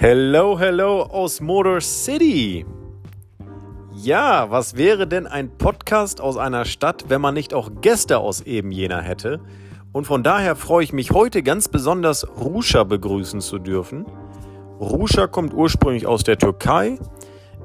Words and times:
Hello, 0.00 0.56
hello 0.56 1.02
aus 1.02 1.40
Motor 1.40 1.80
City. 1.80 2.64
Ja, 3.96 4.48
was 4.48 4.76
wäre 4.76 5.08
denn 5.08 5.26
ein 5.26 5.50
Podcast 5.58 6.20
aus 6.20 6.36
einer 6.36 6.64
Stadt, 6.66 7.06
wenn 7.08 7.20
man 7.20 7.34
nicht 7.34 7.52
auch 7.52 7.68
Gäste 7.80 8.18
aus 8.18 8.40
eben 8.42 8.70
jener 8.70 9.02
hätte? 9.02 9.40
Und 9.90 10.04
von 10.04 10.22
daher 10.22 10.54
freue 10.54 10.84
ich 10.84 10.92
mich 10.92 11.10
heute 11.10 11.42
ganz 11.42 11.66
besonders 11.66 12.28
Ruscha 12.38 12.84
begrüßen 12.84 13.40
zu 13.40 13.58
dürfen. 13.58 14.06
Ruscha 14.78 15.26
kommt 15.26 15.52
ursprünglich 15.52 16.06
aus 16.06 16.22
der 16.22 16.38
Türkei, 16.38 17.00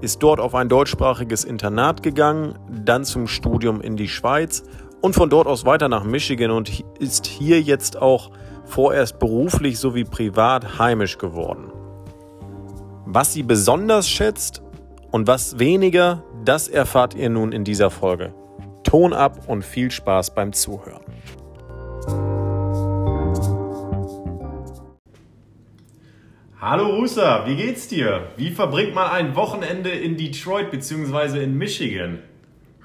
ist 0.01 0.23
dort 0.23 0.39
auf 0.39 0.55
ein 0.55 0.69
deutschsprachiges 0.69 1.43
Internat 1.43 2.01
gegangen, 2.01 2.57
dann 2.83 3.05
zum 3.05 3.27
Studium 3.27 3.79
in 3.79 3.95
die 3.95 4.09
Schweiz 4.09 4.63
und 5.01 5.13
von 5.13 5.29
dort 5.29 5.45
aus 5.45 5.65
weiter 5.65 5.87
nach 5.87 6.03
Michigan 6.03 6.49
und 6.49 6.83
ist 6.97 7.27
hier 7.27 7.61
jetzt 7.61 7.95
auch 7.95 8.31
vorerst 8.65 9.19
beruflich 9.19 9.77
sowie 9.77 10.03
privat 10.03 10.79
heimisch 10.79 11.19
geworden. 11.19 11.72
Was 13.05 13.33
sie 13.33 13.43
besonders 13.43 14.09
schätzt 14.09 14.61
und 15.11 15.27
was 15.27 15.59
weniger, 15.59 16.23
das 16.45 16.69
erfahrt 16.69 17.15
ihr 17.15 17.29
nun 17.29 17.51
in 17.51 17.65
dieser 17.65 17.89
Folge. 17.89 18.33
Ton 18.83 19.11
ab 19.11 19.49
und 19.49 19.65
viel 19.65 19.91
Spaß 19.91 20.33
beim 20.33 20.53
Zuhören. 20.53 21.03
Hallo 26.61 26.95
Rusa, 26.95 27.45
wie 27.45 27.57
geht's 27.57 27.89
dir? 27.89 28.29
Wie 28.37 28.51
verbringt 28.51 28.95
man 28.95 29.11
ein 29.11 29.35
Wochenende 29.35 29.89
in 29.89 30.15
Detroit 30.15 30.71
bzw. 30.71 31.43
in 31.43 31.57
Michigan? 31.57 32.19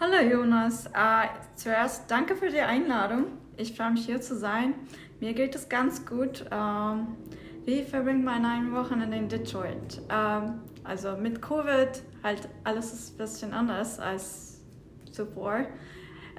Hallo 0.00 0.28
Jonas, 0.28 0.86
uh, 0.88 1.28
zuerst 1.54 2.10
danke 2.10 2.34
für 2.34 2.50
die 2.50 2.60
Einladung. 2.60 3.26
Ich 3.56 3.76
freue 3.76 3.92
mich 3.92 4.06
hier 4.06 4.20
zu 4.20 4.36
sein. 4.36 4.74
Mir 5.20 5.32
geht 5.32 5.54
es 5.54 5.68
ganz 5.68 6.04
gut. 6.04 6.44
Uh, 6.50 7.06
wie 7.68 7.82
verbringt 7.82 8.24
man 8.24 8.46
ein 8.46 8.72
Wochenende 8.72 9.18
in 9.18 9.28
Detroit? 9.28 10.00
Ähm, 10.08 10.60
also 10.84 11.18
mit 11.18 11.42
Covid 11.42 12.02
halt 12.22 12.48
alles 12.64 12.94
ist 12.94 13.12
ein 13.12 13.18
bisschen 13.18 13.52
anders 13.52 13.98
als 13.98 14.62
zuvor. 15.12 15.66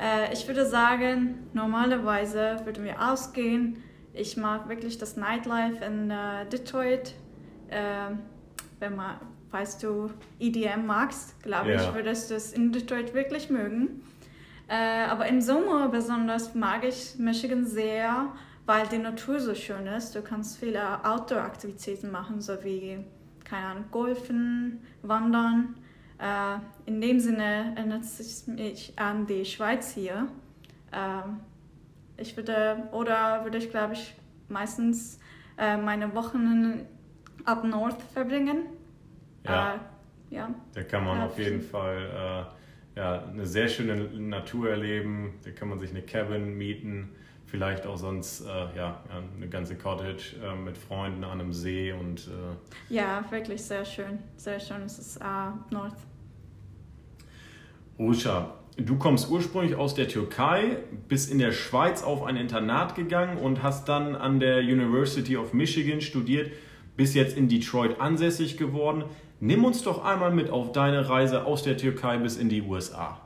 Äh, 0.02 0.34
ich 0.34 0.48
würde 0.48 0.66
sagen, 0.66 1.48
normalerweise 1.54 2.62
würden 2.64 2.84
wir 2.84 3.00
ausgehen. 3.00 3.78
Ich 4.12 4.38
mag 4.38 4.70
wirklich 4.70 4.98
das 4.98 5.18
Nightlife 5.18 5.86
in 5.86 6.10
äh, 6.10 6.48
Detroit. 6.52 7.14
Äh, 7.68 8.16
wenn 8.80 8.96
man, 8.96 9.18
falls 9.52 9.78
du 9.78 10.10
EDM 10.40 10.88
magst, 10.88 11.40
glaube 11.44 11.70
yeah. 11.70 11.84
ich, 11.84 11.94
würdest 11.94 12.32
du 12.32 12.34
es 12.34 12.54
in 12.54 12.72
Detroit 12.72 13.14
wirklich 13.14 13.52
mögen. 13.52 14.02
Äh, 14.68 15.06
aber 15.06 15.28
im 15.28 15.42
Sommer 15.42 15.90
besonders 15.90 16.56
mag 16.56 16.84
ich 16.84 17.20
Michigan 17.20 17.68
sehr 17.68 18.34
weil 18.70 18.88
die 18.88 19.00
Natur 19.00 19.40
so 19.40 19.56
schön 19.56 19.88
ist. 19.88 20.14
Du 20.14 20.22
kannst 20.22 20.60
viele 20.60 21.04
Outdoor-Aktivitäten 21.04 22.12
machen, 22.12 22.40
so 22.40 22.64
wie, 22.64 23.00
keine 23.44 23.66
Ahnung, 23.66 23.86
Golfen, 23.90 24.82
Wandern. 25.02 25.74
Äh, 26.20 26.60
in 26.86 27.02
dem 27.02 27.20
Sinne 27.20 27.74
erinnert 27.76 28.04
es 28.04 28.46
mich 28.46 28.94
an 28.96 29.26
die 29.26 29.44
Schweiz 29.44 29.96
hier. 29.96 30.28
Äh, 30.92 32.22
ich 32.22 32.38
würde, 32.38 32.88
oder 32.92 33.44
würde 33.44 33.58
ich, 33.58 33.72
glaube 33.72 33.94
ich, 33.94 34.14
meistens 34.50 35.20
äh, 35.58 35.76
meine 35.76 36.14
Wochen 36.14 36.86
up 37.46 37.64
north 37.64 38.04
verbringen. 38.14 38.68
Ja, 39.46 39.80
äh, 40.30 40.36
ja. 40.36 40.54
Da 40.76 40.84
kann 40.84 41.06
man 41.06 41.22
auf 41.22 41.40
jeden 41.40 41.62
Fall 41.62 42.46
äh, 42.96 43.00
ja, 43.00 43.24
eine 43.24 43.48
sehr 43.48 43.68
schöne 43.68 43.96
Natur 43.96 44.70
erleben. 44.70 45.40
Da 45.44 45.50
kann 45.50 45.70
man 45.70 45.80
sich 45.80 45.90
eine 45.90 46.04
Cabin 46.04 46.56
mieten 46.56 47.16
vielleicht 47.50 47.88
auch 47.88 47.98
sonst 47.98 48.42
äh, 48.42 48.78
ja, 48.78 49.02
eine 49.36 49.48
ganze 49.48 49.76
Cottage 49.76 50.36
äh, 50.44 50.56
mit 50.56 50.78
Freunden 50.78 51.24
an 51.24 51.40
einem 51.40 51.54
See 51.54 51.92
und 51.92 52.28
äh 52.28 52.94
ja, 52.94 53.24
wirklich 53.30 53.64
sehr 53.64 53.86
schön, 53.86 54.20
sehr 54.38 54.60
schön 54.60 54.84
ist 54.84 55.00
es 55.00 55.18
uh, 55.18 55.74
North. 55.74 55.96
Ruscha, 57.98 58.54
du 58.78 58.98
kommst 58.98 59.30
ursprünglich 59.30 59.76
aus 59.76 59.96
der 59.96 60.08
Türkei, 60.08 60.78
bist 61.08 61.32
in 61.32 61.40
der 61.40 61.52
Schweiz 61.52 62.04
auf 62.04 62.24
ein 62.24 62.36
Internat 62.36 62.96
gegangen 62.96 63.38
und 63.38 63.64
hast 63.64 63.90
dann 63.90 64.16
an 64.16 64.40
der 64.40 64.60
University 64.60 65.36
of 65.36 65.54
Michigan 65.54 66.02
studiert, 66.02 66.52
bist 66.96 67.16
jetzt 67.16 67.36
in 67.36 67.50
Detroit 67.50 68.00
ansässig 68.00 68.58
geworden. 68.58 69.04
Nimm 69.40 69.66
uns 69.66 69.84
doch 69.84 70.04
einmal 70.04 70.32
mit 70.32 70.50
auf 70.50 70.72
deine 70.72 71.10
Reise 71.10 71.46
aus 71.46 71.64
der 71.64 71.78
Türkei 71.78 72.18
bis 72.18 72.38
in 72.38 72.50
die 72.50 72.62
USA. 72.62 73.20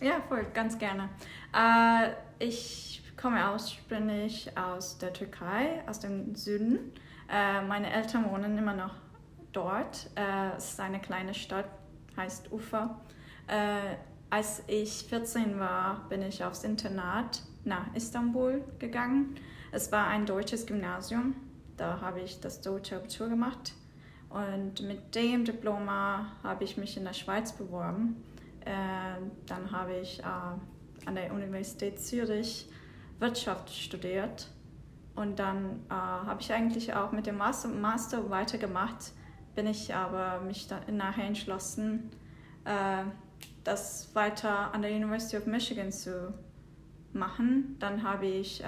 Ja, 0.00 0.20
voll, 0.28 0.46
ganz 0.52 0.78
gerne. 0.78 1.08
Äh, 1.54 2.10
ich 2.44 3.01
komme 3.22 3.52
ursprünglich 3.52 4.50
aus 4.58 4.98
der 4.98 5.12
Türkei, 5.12 5.80
aus 5.86 6.00
dem 6.00 6.34
Süden. 6.34 6.92
Äh, 7.30 7.62
meine 7.62 7.92
Eltern 7.92 8.28
wohnen 8.28 8.58
immer 8.58 8.74
noch 8.74 8.96
dort. 9.52 10.10
Äh, 10.16 10.56
es 10.56 10.70
ist 10.70 10.80
eine 10.80 11.00
kleine 11.00 11.32
Stadt, 11.32 11.66
heißt 12.16 12.50
Ufa. 12.50 13.00
Äh, 13.46 13.94
als 14.28 14.64
ich 14.66 15.04
14 15.08 15.60
war, 15.60 16.08
bin 16.08 16.22
ich 16.22 16.42
aufs 16.42 16.64
Internat 16.64 17.42
nach 17.64 17.94
Istanbul 17.94 18.64
gegangen. 18.80 19.36
Es 19.70 19.92
war 19.92 20.08
ein 20.08 20.26
deutsches 20.26 20.66
Gymnasium. 20.66 21.36
Da 21.76 22.00
habe 22.00 22.22
ich 22.22 22.40
das 22.40 22.60
deutsche 22.60 22.96
Abitur 22.96 23.28
gemacht. 23.28 23.74
Und 24.30 24.82
mit 24.82 25.14
dem 25.14 25.44
Diploma 25.44 26.32
habe 26.42 26.64
ich 26.64 26.76
mich 26.76 26.96
in 26.96 27.04
der 27.04 27.12
Schweiz 27.12 27.52
beworben. 27.52 28.16
Äh, 28.64 29.20
dann 29.46 29.70
habe 29.70 29.94
ich 29.94 30.18
äh, 30.18 30.24
an 30.24 31.14
der 31.14 31.32
Universität 31.32 32.00
Zürich 32.00 32.68
Wirtschaft 33.22 33.70
studiert. 33.70 34.48
Und 35.14 35.38
dann 35.38 35.80
äh, 35.88 35.92
habe 35.94 36.40
ich 36.40 36.52
eigentlich 36.52 36.94
auch 36.94 37.12
mit 37.12 37.26
dem 37.26 37.38
Master, 37.38 37.68
Master 37.68 38.28
weitergemacht, 38.30 39.12
bin 39.54 39.66
ich 39.66 39.94
aber 39.94 40.40
mich 40.40 40.66
nachher 40.90 41.24
entschlossen, 41.24 42.10
äh, 42.64 43.04
das 43.64 44.14
weiter 44.14 44.74
an 44.74 44.82
der 44.82 44.90
University 44.90 45.36
of 45.36 45.46
Michigan 45.46 45.92
zu 45.92 46.34
machen. 47.12 47.76
Dann 47.78 48.02
habe 48.02 48.26
ich 48.26 48.62
äh, 48.62 48.66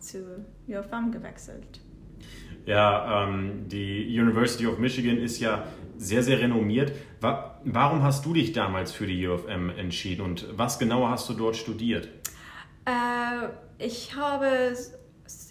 zu 0.00 0.44
UFM 0.66 1.12
gewechselt. 1.12 1.80
Ja, 2.64 3.24
ähm, 3.24 3.68
die 3.68 4.18
University 4.18 4.66
of 4.66 4.78
Michigan 4.78 5.18
ist 5.18 5.40
ja 5.40 5.66
sehr, 5.96 6.22
sehr 6.22 6.40
renommiert. 6.40 6.92
Warum 7.20 8.02
hast 8.02 8.24
du 8.24 8.32
dich 8.32 8.52
damals 8.52 8.92
für 8.92 9.06
die 9.06 9.26
UFM 9.26 9.70
entschieden 9.70 10.22
und 10.22 10.46
was 10.56 10.78
genau 10.78 11.08
hast 11.08 11.28
du 11.28 11.34
dort 11.34 11.56
studiert? 11.56 12.08
Äh, 12.84 13.48
ich 13.82 14.14
habe 14.16 14.76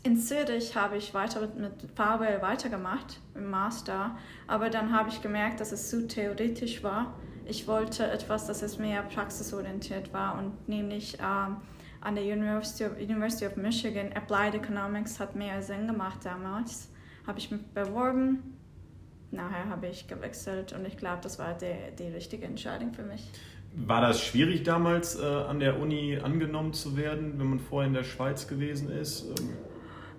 in 0.03 0.17
Zürich 0.17 0.75
habe 0.75 0.97
ich 0.97 1.13
weiter 1.13 1.41
mit, 1.41 1.73
VWL 1.95 2.41
weitergemacht 2.41 3.19
im 3.35 3.49
Master, 3.49 4.17
aber 4.47 4.69
dann 4.69 4.93
habe 4.93 5.09
ich 5.09 5.21
gemerkt, 5.21 5.59
dass 5.59 5.71
es 5.71 5.89
zu 5.89 6.07
theoretisch 6.07 6.83
war. 6.83 7.13
Ich 7.45 7.67
wollte 7.67 8.09
etwas, 8.09 8.47
das 8.47 8.61
es 8.61 8.77
mehr 8.77 9.03
praxisorientiert 9.03 10.13
war 10.13 10.37
und 10.37 10.67
nämlich 10.67 11.17
ähm, 11.19 11.57
an 12.01 12.15
der 12.15 12.23
University 12.23 12.85
of, 12.85 12.97
University 12.97 13.45
of 13.45 13.55
Michigan 13.55 14.11
Applied 14.13 14.55
Economics 14.55 15.19
hat 15.19 15.35
mehr 15.35 15.61
Sinn 15.61 15.87
gemacht 15.87 16.19
damals. 16.23 16.89
Habe 17.27 17.39
ich 17.39 17.51
mich 17.51 17.61
beworben, 17.73 18.57
nachher 19.31 19.69
habe 19.69 19.87
ich 19.87 20.07
gewechselt 20.07 20.73
und 20.73 20.85
ich 20.85 20.97
glaube, 20.97 21.19
das 21.21 21.37
war 21.37 21.53
die, 21.53 21.75
die 21.97 22.07
richtige 22.07 22.45
Entscheidung 22.45 22.93
für 22.93 23.03
mich. 23.03 23.29
War 23.73 24.01
das 24.01 24.21
schwierig 24.21 24.63
damals 24.63 25.17
äh, 25.17 25.23
an 25.23 25.59
der 25.59 25.79
Uni 25.79 26.19
angenommen 26.21 26.73
zu 26.73 26.97
werden, 26.97 27.35
wenn 27.37 27.47
man 27.47 27.59
vorher 27.59 27.87
in 27.87 27.93
der 27.93 28.03
Schweiz 28.03 28.47
gewesen 28.47 28.91
ist? 28.91 29.27
Ähm 29.39 29.49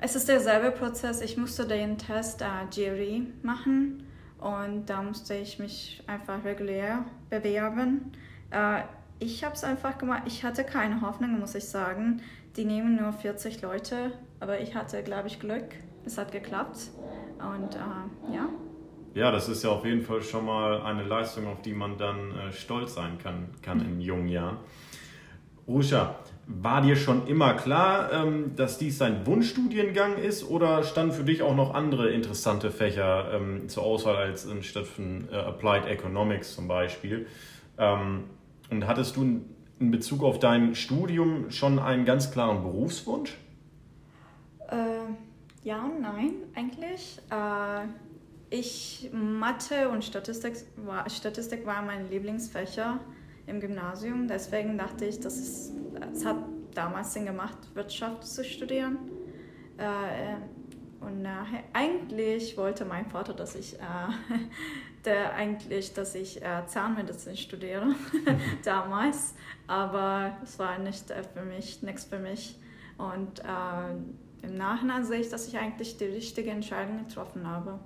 es 0.05 0.17
ist 0.17 0.29
derselbe 0.29 0.73
Prozess. 0.73 1.21
Ich 1.21 1.37
musste 1.37 1.65
den 1.67 1.97
Test 1.97 2.43
äh, 2.43 2.47
GRE 2.75 3.23
machen 3.43 4.05
und 4.41 4.87
da 4.87 5.01
musste 5.01 5.35
ich 5.35 5.61
mich 5.61 6.03
einfach 6.09 6.45
regulär 6.45 7.05
bewerben. 7.31 8.13
Äh, 8.51 8.83
ich 9.21 9.45
habe 9.45 9.55
es 9.55 9.63
einfach 9.63 9.99
gemacht. 9.99 10.23
Ich 10.27 10.43
hatte 10.45 10.65
keine 10.65 11.03
Hoffnung, 11.03 11.39
muss 11.39 11.55
ich 11.55 11.69
sagen. 11.69 12.21
Die 12.57 12.65
nehmen 12.65 12.97
nur 12.97 13.13
40 13.13 13.63
Leute, 13.63 14.13
aber 14.41 14.61
ich 14.61 14.75
hatte, 14.75 15.03
glaube 15.05 15.29
ich, 15.29 15.39
Glück. 15.39 15.67
Es 16.05 16.19
hat 16.19 16.33
geklappt 16.33 16.91
und 17.39 17.77
äh, 17.77 18.35
ja. 18.35 18.49
Ja, 19.15 19.31
das 19.31 19.49
ist 19.49 19.63
ja 19.63 19.71
auf 19.71 19.85
jeden 19.85 20.03
Fall 20.03 20.23
schon 20.23 20.47
mal 20.47 20.83
eine 20.83 21.03
Leistung, 21.03 21.47
auf 21.47 21.61
die 21.61 21.75
man 21.75 21.99
dann 21.99 22.31
äh, 22.31 22.53
stolz 22.53 22.95
sein 22.95 23.19
kann, 23.19 23.49
kann 23.61 23.81
in 23.81 24.01
jungen 24.01 24.29
Jahren. 24.29 24.57
Ruscha, 25.69 26.17
war 26.47 26.81
dir 26.81 26.97
schon 26.97 27.27
immer 27.27 27.55
klar, 27.55 28.11
ähm, 28.11 28.57
dass 28.57 28.79
dies 28.79 28.99
dein 28.99 29.27
Wunschstudiengang 29.27 30.17
ist 30.17 30.49
oder 30.49 30.83
standen 30.83 31.13
für 31.13 31.25
dich 31.25 31.43
auch 31.43 31.55
noch 31.55 31.75
andere 31.75 32.11
interessante 32.11 32.71
Fächer 32.71 33.35
ähm, 33.35 33.69
zur 33.69 33.83
Auswahl 33.85 34.17
als 34.17 34.49
anstatt 34.49 34.87
von 34.87 35.29
äh, 35.31 35.37
Applied 35.37 35.87
Economics 35.87 36.55
zum 36.55 36.67
Beispiel? 36.67 37.27
Ähm, 37.79 38.25
und 38.71 38.87
hattest 38.87 39.17
du 39.17 39.43
in 39.79 39.91
Bezug 39.91 40.23
auf 40.23 40.39
dein 40.39 40.75
Studium 40.75 41.51
schon 41.51 41.79
einen 41.79 42.07
ganz 42.07 42.31
klaren 42.31 42.63
Berufswunsch? 42.63 43.37
Äh, 44.69 44.77
ja 45.65 45.85
und 45.85 46.01
nein, 46.01 46.33
eigentlich. 46.55 47.19
Äh 47.31 47.87
ich, 48.53 49.11
Mathe 49.13 49.89
und 49.89 50.05
Statistik 50.05 50.55
war, 50.77 51.09
Statistik 51.09 51.67
war 51.67 51.83
mein 51.83 52.09
Lieblingsfächer 52.11 53.01
im 53.47 53.61
Gymnasium. 53.61 54.29
Deswegen 54.29 54.79
dachte 54.79 55.07
ich, 55.07 55.19
dass 55.21 55.37
es, 55.37 55.73
es 56.13 56.25
hat 56.25 56.37
damals 56.75 57.15
Sinn 57.15 57.27
gemacht, 57.27 57.57
Wirtschaft 57.75 58.25
zu 58.25 58.45
studieren. 58.45 58.99
Äh, 59.79 60.37
und 61.05 61.23
nachher, 61.23 61.65
eigentlich 61.73 62.57
wollte 62.57 62.85
mein 62.85 63.07
Vater, 63.07 63.35
dass 63.35 63.55
ich, 63.55 63.75
äh, 63.75 63.79
der 65.05 65.35
eigentlich, 65.35 65.95
dass 65.95 66.15
ich 66.15 66.43
äh, 66.43 66.67
Zahnmedizin 66.67 67.37
studiere 67.37 67.95
damals, 68.65 69.35
aber 69.67 70.37
es 70.43 70.59
war 70.59 70.79
nicht 70.79 71.11
äh, 71.11 71.23
für 71.25 71.43
mich, 71.43 71.83
nichts 71.83 72.05
für 72.05 72.19
mich. 72.19 72.59
Und 72.99 73.41
äh, 73.41 74.47
im 74.47 74.55
Nachhinein 74.57 75.05
sehe 75.05 75.21
ich, 75.21 75.31
dass 75.31 75.49
ich 75.49 75.59
eigentlich 75.59 75.97
die 75.97 76.05
richtige 76.05 76.51
Entscheidung 76.51 77.07
getroffen 77.07 77.47
habe. 77.49 77.81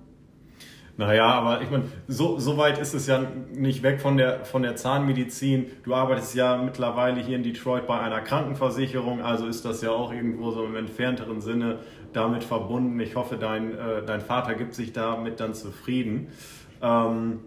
Naja, 0.99 1.27
aber 1.27 1.61
ich 1.61 1.71
meine, 1.71 1.85
so, 2.09 2.39
so 2.39 2.57
weit 2.57 2.79
ist 2.79 2.95
es 2.95 3.07
ja 3.07 3.23
nicht 3.53 3.83
weg 3.83 4.01
von 4.01 4.17
der, 4.17 4.47
von 4.47 4.63
der 4.63 4.77
Zahnmedizin. 4.77 5.67
Du 5.83 5.95
arbeitest 5.95 6.35
ja 6.35 6.57
mittlerweile 6.57 7.21
hier 7.21 7.37
in 7.37 7.43
Detroit 7.43 7.87
bei 7.87 8.01
einer 8.01 8.23
Krankenversicherung, 8.23 9.21
also 9.21 9.47
ist 9.47 9.67
das 9.67 9.83
ja 9.83 9.91
auch 9.91 10.11
irgendwo 10.11 10.51
so 10.53 10.65
im 10.65 10.75
entfernteren 10.75 11.43
Sinne 11.43 11.81
damit 12.15 12.45
verbunden. 12.45 12.99
Ich 13.01 13.15
hoffe, 13.15 13.37
dein, 13.37 13.77
äh, 13.77 14.05
dein 14.07 14.23
Vater 14.23 14.55
gibt 14.55 14.75
sich 14.75 14.95
damit 14.95 15.39
dann 15.39 15.53
zufrieden. 15.53 16.29
Ähm, 16.81 17.41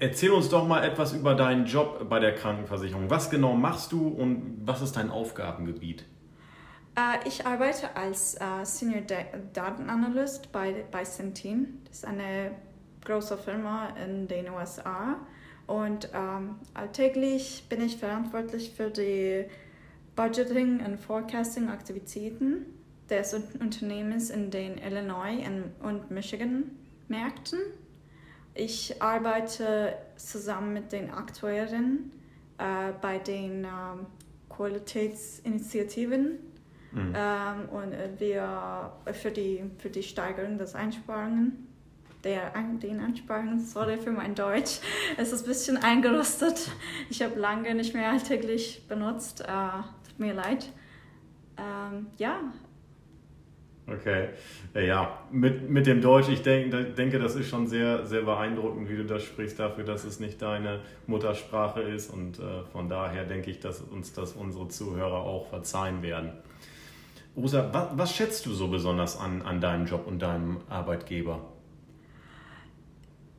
erzähl 0.00 0.30
uns 0.30 0.48
doch 0.48 0.66
mal 0.66 0.82
etwas 0.82 1.12
über 1.12 1.36
deinen 1.36 1.66
Job 1.66 2.08
bei 2.08 2.18
der 2.18 2.34
Krankenversicherung. 2.34 3.08
Was 3.08 3.30
genau 3.30 3.54
machst 3.54 3.92
du 3.92 4.08
und 4.08 4.62
was 4.64 4.82
ist 4.82 4.96
dein 4.96 5.10
Aufgabengebiet? 5.10 6.06
Uh, 6.94 7.26
ich 7.26 7.46
arbeite 7.46 7.96
als 7.96 8.36
uh, 8.38 8.64
Senior 8.64 9.00
Datenanalyst 9.54 10.52
bei, 10.52 10.84
bei 10.90 11.04
Centene. 11.04 11.68
Das 11.86 11.98
ist 11.98 12.04
eine 12.04 12.50
große 13.04 13.38
Firma 13.38 13.88
in 14.04 14.28
den 14.28 14.50
USA. 14.50 15.16
Und 15.66 16.10
ähm, 16.12 16.56
alltäglich 16.74 17.64
bin 17.70 17.80
ich 17.80 17.96
verantwortlich 17.96 18.72
für 18.76 18.90
die 18.90 19.46
Budgeting 20.16 20.84
und 20.84 20.98
Forecasting 20.98 21.70
Aktivitäten 21.70 22.66
des 23.08 23.32
Unternehmens 23.58 24.28
in 24.28 24.50
den 24.50 24.76
Illinois 24.76 25.38
und 25.82 26.10
Michigan 26.10 26.72
Märkten. 27.08 27.58
Ich 28.54 29.00
arbeite 29.00 29.94
zusammen 30.16 30.74
mit 30.74 30.92
den 30.92 31.10
Aktuären 31.10 32.12
äh, 32.58 32.92
bei 33.00 33.18
den 33.18 33.64
ähm, 33.64 34.06
Qualitätsinitiativen 34.50 36.51
mhm. 36.92 37.14
ähm, 37.16 37.68
und 37.70 38.20
wir 38.20 38.92
für 39.12 39.30
die, 39.30 39.64
für 39.78 39.90
die 39.90 40.02
Steigerung 40.02 40.58
des 40.58 40.74
Einsparungen 40.74 41.68
der, 42.24 42.52
den 42.80 43.00
Einsparungen, 43.00 43.58
sorry 43.60 43.96
für 43.98 44.12
mein 44.12 44.34
Deutsch, 44.34 44.80
es 45.16 45.32
ist 45.32 45.44
ein 45.44 45.48
bisschen 45.48 45.76
eingerostet. 45.78 46.70
Ich 47.10 47.22
habe 47.22 47.38
lange 47.38 47.74
nicht 47.74 47.94
mehr 47.94 48.10
alltäglich 48.10 48.86
benutzt, 48.88 49.40
äh, 49.40 49.46
tut 50.08 50.18
mir 50.18 50.34
leid. 50.34 50.70
Ähm, 51.58 52.06
ja, 52.18 52.40
Okay, 53.84 54.28
ja, 54.74 55.18
mit, 55.32 55.68
mit 55.68 55.86
dem 55.88 56.00
Deutsch, 56.00 56.28
ich 56.28 56.42
denk, 56.42 56.94
denke, 56.94 57.18
das 57.18 57.34
ist 57.34 57.48
schon 57.48 57.66
sehr, 57.66 58.06
sehr 58.06 58.22
beeindruckend, 58.22 58.88
wie 58.88 58.96
du 58.96 59.04
das 59.04 59.24
sprichst, 59.24 59.58
dafür, 59.58 59.82
dass 59.82 60.04
es 60.04 60.20
nicht 60.20 60.40
deine 60.40 60.80
Muttersprache 61.08 61.82
ist. 61.82 62.12
Und 62.12 62.38
äh, 62.38 62.62
von 62.70 62.88
daher 62.88 63.24
denke 63.24 63.50
ich, 63.50 63.58
dass 63.58 63.80
uns 63.80 64.12
das 64.12 64.34
unsere 64.34 64.68
Zuhörer 64.68 65.22
auch 65.22 65.48
verzeihen 65.48 66.00
werden. 66.00 66.30
Rosa, 67.36 67.72
was, 67.72 67.88
was 67.96 68.14
schätzt 68.14 68.46
du 68.46 68.52
so 68.52 68.68
besonders 68.68 69.18
an, 69.18 69.42
an 69.42 69.60
deinem 69.60 69.86
Job 69.86 70.06
und 70.06 70.20
deinem 70.20 70.60
Arbeitgeber? 70.68 71.40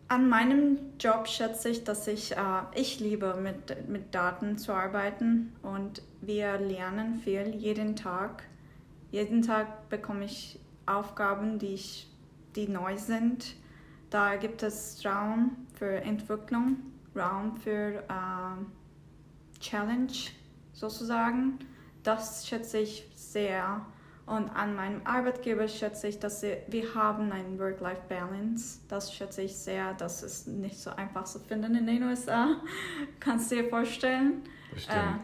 An 0.07 0.29
meinem 0.29 0.77
Job 0.99 1.27
schätze 1.27 1.69
ich, 1.69 1.83
dass 1.83 2.07
ich, 2.07 2.33
äh, 2.33 2.37
ich 2.75 2.99
liebe, 2.99 3.35
mit, 3.35 3.87
mit 3.87 4.13
Daten 4.13 4.57
zu 4.57 4.73
arbeiten 4.73 5.53
und 5.61 6.01
wir 6.21 6.57
lernen 6.57 7.15
viel 7.15 7.55
jeden 7.55 7.95
Tag 7.95 8.43
jeden 9.13 9.43
Tag 9.43 9.89
bekomme 9.89 10.25
ich 10.25 10.59
Aufgaben, 10.87 11.59
die, 11.59 11.75
ich, 11.75 12.09
die 12.55 12.67
neu 12.67 12.97
sind. 12.97 13.55
Da 14.09 14.37
gibt 14.37 14.63
es 14.63 15.05
Raum 15.05 15.67
für 15.75 16.01
Entwicklung, 16.01 16.77
Raum 17.15 17.55
für 17.55 17.99
äh, 18.09 19.59
Challenge 19.59 20.11
sozusagen. 20.73 21.59
Das 22.01 22.47
schätze 22.47 22.79
ich 22.79 23.07
sehr. 23.33 23.85
Und 24.25 24.49
an 24.49 24.75
meinem 24.75 25.01
Arbeitgeber 25.03 25.67
schätze 25.67 26.07
ich, 26.07 26.17
dass 26.19 26.41
wir 26.43 26.95
haben 26.95 27.31
einen 27.31 27.59
Work-Life-Balance. 27.59 28.79
Das 28.87 29.13
schätze 29.13 29.41
ich 29.41 29.55
sehr. 29.55 29.93
Das 29.95 30.23
ist 30.23 30.47
nicht 30.47 30.79
so 30.79 30.91
einfach 30.91 31.25
zu 31.25 31.39
finden 31.39 31.75
in 31.75 31.85
den 31.85 32.03
USA. 32.03 32.55
Kannst 33.19 33.51
du 33.51 33.55
dir 33.55 33.69
vorstellen? 33.69 34.43
Bestimmt. 34.73 34.95
Äh, 34.95 35.19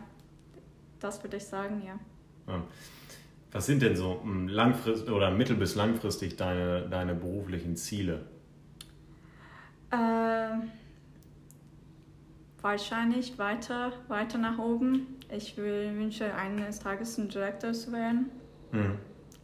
das 1.00 1.24
würde 1.24 1.38
ich 1.38 1.46
sagen, 1.46 1.82
ja. 1.86 1.98
Was 3.52 3.66
sind 3.66 3.82
denn 3.82 3.96
so 3.96 4.20
hm, 4.22 4.50
langfristig 4.50 5.10
oder 5.12 5.32
mittel- 5.32 5.56
bis 5.56 5.76
langfristig 5.76 6.36
deine, 6.36 6.88
deine 6.90 7.16
beruflichen 7.16 7.78
Ziele? 7.78 8.26
Äh, 9.92 10.58
wahrscheinlich 12.62 13.38
weiter, 13.38 13.94
weiter 14.08 14.38
nach 14.38 14.58
oben. 14.58 15.20
Ich 15.36 15.58
will, 15.58 15.96
wünsche 15.96 16.34
eines 16.34 16.80
Tages 16.80 17.18
ein 17.18 17.30
Director 17.30 17.74
zu 17.74 17.92
werden. 17.92 18.30
Mhm. 18.72 18.98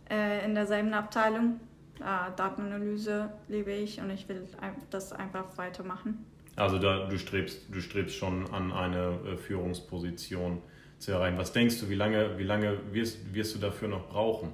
Äh, 0.09 0.45
in 0.45 0.55
derselben 0.55 0.93
Abteilung. 0.93 1.59
Äh, 1.99 2.31
Datenanalyse 2.35 3.29
liebe 3.47 3.71
ich 3.71 3.99
und 4.01 4.09
ich 4.09 4.27
will 4.27 4.47
das 4.89 5.13
einfach 5.13 5.57
weitermachen. 5.57 6.25
Also 6.55 6.79
da, 6.79 7.07
du, 7.07 7.17
strebst, 7.17 7.63
du 7.69 7.81
strebst 7.81 8.15
schon 8.15 8.51
an 8.53 8.71
eine 8.71 9.19
äh, 9.25 9.37
Führungsposition 9.37 10.61
zu 10.99 11.11
erreichen. 11.11 11.37
Was 11.37 11.51
denkst 11.51 11.79
du, 11.79 11.89
wie 11.89 11.95
lange, 11.95 12.37
wie 12.37 12.43
lange 12.43 12.77
wirst, 12.93 13.33
wirst 13.33 13.55
du 13.55 13.59
dafür 13.59 13.87
noch 13.87 14.07
brauchen? 14.07 14.53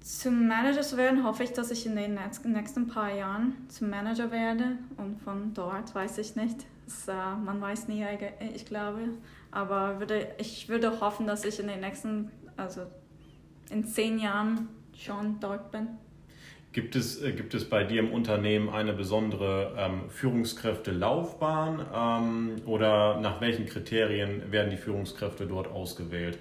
Zum 0.00 0.48
Manager 0.48 0.82
zu 0.82 0.96
werden, 0.96 1.24
hoffe 1.24 1.44
ich, 1.44 1.52
dass 1.52 1.70
ich 1.70 1.86
in 1.86 1.94
den 1.94 2.18
nächsten 2.44 2.88
paar 2.88 3.12
Jahren 3.12 3.54
zum 3.68 3.90
Manager 3.90 4.32
werde. 4.32 4.78
Und 4.96 5.20
von 5.22 5.54
dort 5.54 5.94
weiß 5.94 6.18
ich 6.18 6.36
nicht. 6.36 6.66
Das, 6.90 7.06
äh, 7.06 7.36
man 7.36 7.60
weiß 7.60 7.86
nie, 7.86 8.04
ich 8.54 8.66
glaube. 8.66 9.00
Aber 9.52 10.00
würde, 10.00 10.28
ich 10.38 10.68
würde 10.68 11.00
hoffen, 11.00 11.26
dass 11.26 11.44
ich 11.44 11.60
in 11.60 11.68
den 11.68 11.80
nächsten, 11.80 12.30
also 12.56 12.82
in 13.70 13.84
zehn 13.84 14.18
Jahren 14.18 14.68
schon 14.96 15.38
dort 15.40 15.70
bin. 15.70 15.86
Gibt 16.72 16.96
es, 16.96 17.22
äh, 17.22 17.32
gibt 17.32 17.54
es 17.54 17.68
bei 17.68 17.84
dir 17.84 18.00
im 18.00 18.12
Unternehmen 18.12 18.68
eine 18.68 18.92
besondere 18.92 19.74
ähm, 19.76 20.10
Führungskräftelaufbahn 20.10 21.86
ähm, 21.94 22.56
oder 22.66 23.20
nach 23.20 23.40
welchen 23.40 23.66
Kriterien 23.66 24.50
werden 24.50 24.70
die 24.70 24.76
Führungskräfte 24.76 25.46
dort 25.46 25.68
ausgewählt? 25.68 26.38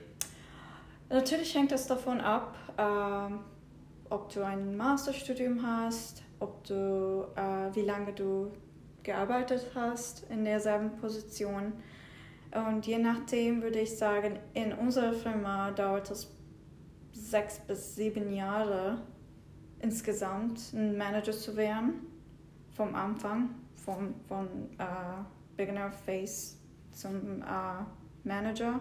Natürlich 1.09 1.53
hängt 1.55 1.71
es 1.71 1.85
davon 1.87 2.21
ab, 2.21 2.55
ähm, 2.77 3.39
ob 4.09 4.33
du 4.33 4.43
ein 4.43 4.77
Masterstudium 4.77 5.61
hast, 5.63 6.23
ob 6.39 6.63
du, 6.63 7.27
äh, 7.35 7.75
wie 7.75 7.81
lange 7.81 8.13
du 8.13 8.51
gearbeitet 9.09 9.65
hast 9.73 10.29
in 10.29 10.45
derselben 10.45 10.95
Position. 10.97 11.73
Und 12.51 12.85
je 12.85 12.99
nachdem 12.99 13.63
würde 13.63 13.79
ich 13.79 13.97
sagen, 13.97 14.37
in 14.53 14.71
unserer 14.71 15.13
Firma 15.13 15.71
dauert 15.71 16.11
es 16.11 16.31
sechs 17.11 17.59
bis 17.59 17.95
sieben 17.95 18.31
Jahre, 18.31 19.01
insgesamt 19.79 20.73
ein 20.73 20.95
Manager 20.95 21.31
zu 21.31 21.57
werden, 21.57 22.05
vom 22.75 22.93
Anfang, 22.93 23.49
vom, 23.73 24.13
von 24.27 24.47
äh, 24.77 24.85
Beginner 25.57 25.91
Phase 25.91 26.57
zum 26.91 27.41
äh, 27.41 28.27
Manager. 28.27 28.79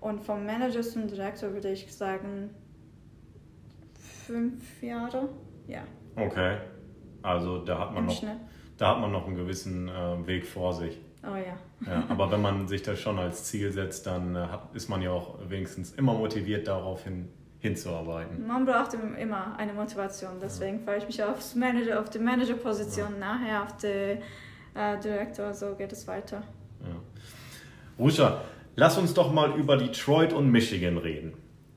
Und 0.00 0.20
vom 0.20 0.46
Manager 0.46 0.82
zum 0.82 1.08
Director 1.08 1.52
würde 1.52 1.72
ich 1.72 1.92
sagen 1.92 2.50
fünf 4.26 4.82
Jahre. 4.82 5.28
Ja. 5.66 5.82
Okay. 6.14 6.58
Also 7.22 7.64
da 7.64 7.80
hat 7.80 7.88
man 7.88 7.98
Im 7.98 8.06
noch, 8.06 8.16
Schnitt. 8.16 8.38
Da 8.78 8.90
hat 8.90 9.00
man 9.00 9.12
noch 9.12 9.26
einen 9.26 9.36
gewissen 9.36 9.88
äh, 9.88 10.26
Weg 10.26 10.46
vor 10.46 10.72
sich. 10.74 10.98
Oh 11.22 11.34
ja. 11.34 11.90
ja. 11.90 12.04
Aber 12.08 12.30
wenn 12.30 12.40
man 12.40 12.68
sich 12.68 12.82
das 12.82 13.00
schon 13.00 13.18
als 13.18 13.44
Ziel 13.44 13.72
setzt, 13.72 14.06
dann 14.06 14.36
äh, 14.36 14.46
ist 14.74 14.88
man 14.88 15.02
ja 15.02 15.10
auch 15.10 15.38
wenigstens 15.48 15.92
immer 15.92 16.14
motiviert 16.14 16.68
darauf 16.68 17.04
hin, 17.04 17.28
hinzuarbeiten. 17.58 18.46
Man 18.46 18.64
braucht 18.64 18.94
immer 18.94 19.58
eine 19.58 19.72
Motivation, 19.72 20.32
deswegen 20.40 20.80
freue 20.80 20.98
ich 20.98 21.06
mich 21.06 21.22
aufs 21.22 21.54
Manager, 21.54 22.00
auf 22.00 22.10
die 22.10 22.18
Managerposition, 22.18 23.14
ja. 23.14 23.18
nachher 23.18 23.62
auf 23.62 23.76
die 23.78 24.18
äh, 24.74 25.00
Direktor, 25.02 25.52
so 25.52 25.74
geht 25.74 25.92
es 25.92 26.06
weiter. 26.06 26.42
Ja. 26.82 26.94
Ruscha, 27.98 28.42
lass 28.76 28.98
uns 28.98 29.14
doch 29.14 29.32
mal 29.32 29.58
über 29.58 29.76
Detroit 29.76 30.32
und 30.32 30.50
Michigan 30.50 30.98
reden. 30.98 31.32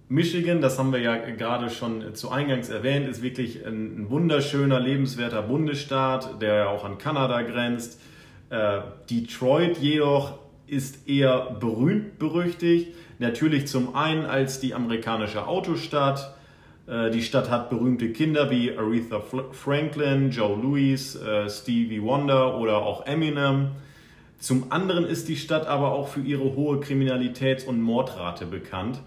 Michigan, 0.10 0.60
das 0.60 0.78
haben 0.78 0.92
wir 0.92 1.00
ja 1.00 1.16
gerade 1.16 1.70
schon 1.70 2.16
zu 2.16 2.30
Eingangs 2.30 2.70
erwähnt, 2.70 3.08
ist 3.08 3.22
wirklich 3.22 3.66
ein 3.66 4.10
wunderschöner, 4.10 4.80
lebenswerter 4.80 5.44
Bundesstaat, 5.44 6.42
der 6.42 6.56
ja 6.56 6.70
auch 6.70 6.84
an 6.84 6.98
Kanada 6.98 7.42
grenzt. 7.44 8.02
Äh, 8.50 8.82
Detroit 9.10 9.78
jedoch 9.78 10.40
ist 10.68 11.08
eher 11.08 11.56
berühmt 11.60 12.20
berüchtigt 12.20 12.94
Natürlich 13.20 13.68
zum 13.68 13.96
einen 13.96 14.26
als 14.26 14.62
die 14.62 14.74
amerikanische 14.74 15.46
Autostadt. 15.46 16.34
Äh, 16.88 17.12
die 17.12 17.22
Stadt 17.22 17.50
hat 17.50 17.70
berühmte 17.70 18.14
Kinder 18.14 18.50
wie 18.50 18.76
Aretha 18.76 19.22
Franklin, 19.52 20.32
Joe 20.32 20.56
Louis, 20.56 21.18
äh, 21.18 21.50
Stevie 21.50 22.02
Wonder 22.02 22.58
oder 22.58 22.78
auch 22.78 23.06
Eminem. 23.06 23.72
Zum 24.40 24.72
anderen 24.72 25.06
ist 25.06 25.28
die 25.28 25.36
Stadt 25.36 25.68
aber 25.68 25.92
auch 25.92 26.08
für 26.08 26.22
ihre 26.22 26.56
hohe 26.56 26.78
Kriminalitäts- 26.78 27.66
und 27.66 27.82
Mordrate 27.82 28.46
bekannt. 28.46 29.02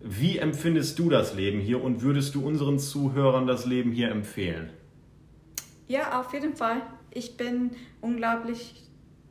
Wie 0.00 0.38
empfindest 0.38 0.98
du 0.98 1.08
das 1.08 1.34
Leben 1.34 1.60
hier 1.60 1.82
und 1.82 2.02
würdest 2.02 2.34
du 2.34 2.46
unseren 2.46 2.78
Zuhörern 2.78 3.46
das 3.46 3.64
Leben 3.64 3.92
hier 3.92 4.10
empfehlen? 4.10 4.70
Ja, 5.88 6.20
auf 6.20 6.32
jeden 6.32 6.54
Fall. 6.54 6.82
Ich 7.10 7.36
bin 7.36 7.70
unglaublich 8.00 8.82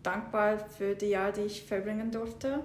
dankbar 0.02 0.58
für 0.58 0.96
die 0.96 1.08
Jahre, 1.08 1.34
die 1.34 1.42
ich 1.42 1.64
verbringen 1.64 2.12
durfte. 2.12 2.62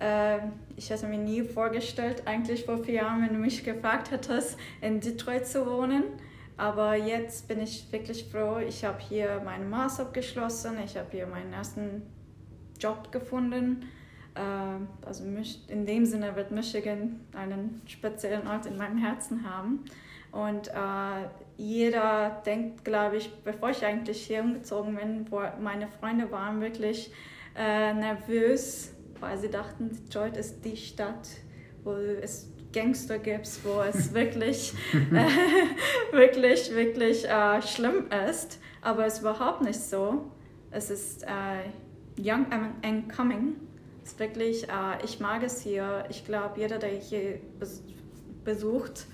Ähm, 0.00 0.52
ich 0.76 0.90
hätte 0.90 1.06
mir 1.06 1.18
nie 1.18 1.42
vorgestellt, 1.42 2.22
eigentlich 2.26 2.64
vor 2.64 2.82
vier 2.82 2.94
Jahren, 2.94 3.22
wenn 3.22 3.34
du 3.34 3.40
mich 3.40 3.62
gefragt 3.62 4.10
hättest, 4.10 4.56
in 4.80 5.00
Detroit 5.00 5.46
zu 5.46 5.66
wohnen. 5.66 6.04
Aber 6.56 6.94
jetzt 6.94 7.48
bin 7.48 7.60
ich 7.60 7.86
wirklich 7.90 8.24
froh. 8.24 8.58
Ich 8.58 8.84
habe 8.84 8.98
hier 9.00 9.40
meinen 9.44 9.70
Master 9.70 10.02
abgeschlossen. 10.02 10.76
Ich 10.84 10.96
habe 10.96 11.08
hier 11.10 11.26
meinen 11.26 11.52
ersten 11.52 12.02
Job 12.78 13.12
gefunden. 13.12 13.86
Ähm, 14.36 14.88
also 15.04 15.24
in 15.68 15.86
dem 15.86 16.06
Sinne 16.06 16.36
wird 16.36 16.50
Michigan 16.50 17.20
einen 17.34 17.82
speziellen 17.86 18.46
Ort 18.46 18.66
in 18.66 18.76
meinem 18.76 18.98
Herzen 18.98 19.48
haben. 19.48 19.84
Und 20.32 20.68
äh, 20.68 21.28
jeder 21.56 22.42
denkt, 22.46 22.84
glaube 22.84 23.16
ich, 23.16 23.32
bevor 23.42 23.70
ich 23.70 23.84
eigentlich 23.84 24.26
hier 24.26 24.42
umgezogen 24.42 24.94
bin, 24.94 25.26
wo 25.30 25.42
meine 25.60 25.88
Freunde 25.88 26.30
waren 26.30 26.60
wirklich 26.60 27.12
äh, 27.56 27.92
nervös, 27.92 28.92
weil 29.18 29.36
sie 29.38 29.50
dachten, 29.50 29.90
Detroit 29.90 30.36
ist 30.36 30.64
die 30.64 30.76
Stadt, 30.76 31.28
wo 31.82 31.92
es 31.92 32.48
Gangster 32.72 33.18
gibt, 33.18 33.48
wo 33.64 33.82
es 33.82 34.14
wirklich, 34.14 34.72
äh, 34.92 36.12
wirklich, 36.16 36.72
wirklich 36.74 37.28
äh, 37.28 37.60
schlimm 37.62 38.06
ist. 38.28 38.60
Aber 38.80 39.06
es 39.06 39.14
ist 39.14 39.20
überhaupt 39.20 39.62
nicht 39.62 39.80
so. 39.80 40.30
Es 40.70 40.90
ist 40.90 41.24
äh, 41.24 41.68
young 42.16 42.46
and 42.82 43.12
coming. 43.14 43.56
Ist 44.10 44.18
wirklich, 44.18 44.64
äh, 44.64 45.04
ich 45.04 45.20
mag 45.20 45.44
es 45.44 45.62
hier. 45.62 46.02
Ich 46.08 46.26
glaube, 46.26 46.58
jeder, 46.58 46.78
der 46.78 46.90
hier 46.90 47.38
besucht, 48.44 49.06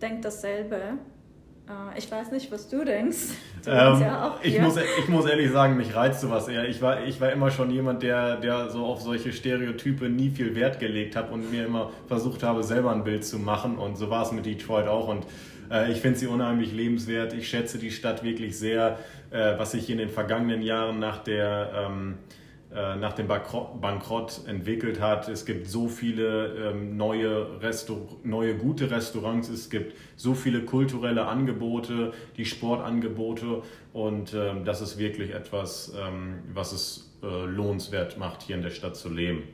denkt 0.00 0.24
dasselbe. 0.24 0.76
Äh, 0.76 1.98
ich 1.98 2.08
weiß 2.08 2.30
nicht, 2.30 2.52
was 2.52 2.68
du 2.68 2.84
denkst. 2.84 3.16
Du 3.64 3.70
ähm, 3.70 4.00
ja 4.00 4.38
ich, 4.40 4.60
muss, 4.60 4.76
ich 4.76 5.08
muss 5.08 5.26
ehrlich 5.26 5.50
sagen, 5.50 5.76
mich 5.76 5.92
reizt 5.92 6.20
sowas 6.20 6.46
eher. 6.46 6.68
Ich 6.68 6.80
war, 6.80 7.04
ich 7.04 7.20
war 7.20 7.32
immer 7.32 7.50
schon 7.50 7.72
jemand, 7.72 8.04
der, 8.04 8.36
der 8.36 8.70
so 8.70 8.84
auf 8.84 9.00
solche 9.00 9.32
Stereotype 9.32 10.08
nie 10.08 10.30
viel 10.30 10.54
Wert 10.54 10.78
gelegt 10.78 11.16
hat 11.16 11.32
und 11.32 11.50
mir 11.50 11.66
immer 11.66 11.90
versucht 12.06 12.44
habe, 12.44 12.62
selber 12.62 12.92
ein 12.92 13.02
Bild 13.02 13.24
zu 13.24 13.40
machen. 13.40 13.76
Und 13.76 13.98
so 13.98 14.08
war 14.08 14.22
es 14.22 14.30
mit 14.30 14.46
Detroit 14.46 14.86
auch. 14.86 15.08
Und 15.08 15.26
äh, 15.68 15.90
ich 15.90 16.00
finde 16.00 16.16
sie 16.16 16.28
unheimlich 16.28 16.72
lebenswert. 16.72 17.32
Ich 17.32 17.48
schätze 17.48 17.76
die 17.78 17.90
Stadt 17.90 18.22
wirklich 18.22 18.56
sehr, 18.56 19.00
äh, 19.32 19.58
was 19.58 19.72
sich 19.72 19.90
in 19.90 19.98
den 19.98 20.10
vergangenen 20.10 20.62
Jahren 20.62 21.00
nach 21.00 21.24
der... 21.24 21.72
Ähm, 21.88 22.14
äh, 22.14 22.47
nach 22.70 23.14
dem 23.14 23.28
Bankrott 23.28 24.42
entwickelt 24.46 25.00
hat. 25.00 25.28
Es 25.28 25.46
gibt 25.46 25.68
so 25.68 25.88
viele 25.88 26.72
ähm, 26.72 26.98
neue, 26.98 27.62
Restaur 27.62 28.18
neue 28.24 28.56
gute 28.56 28.90
Restaurants, 28.90 29.48
es 29.48 29.70
gibt 29.70 29.96
so 30.16 30.34
viele 30.34 30.62
kulturelle 30.62 31.26
Angebote, 31.26 32.12
die 32.36 32.44
Sportangebote 32.44 33.62
und 33.94 34.34
ähm, 34.34 34.66
das 34.66 34.82
ist 34.82 34.98
wirklich 34.98 35.34
etwas, 35.34 35.94
ähm, 35.98 36.40
was 36.52 36.72
es 36.72 37.18
äh, 37.22 37.46
lohnenswert 37.46 38.18
macht, 38.18 38.42
hier 38.42 38.56
in 38.56 38.62
der 38.62 38.70
Stadt 38.70 38.96
zu 38.96 39.08
leben. 39.08 39.44